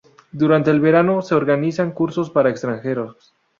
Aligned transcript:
Durante 0.31 0.71
el 0.71 0.79
verano, 0.79 1.21
se 1.21 1.35
organizan 1.35 1.91
cursos 1.91 2.31
para 2.31 2.49
extranjeros. 2.49 3.35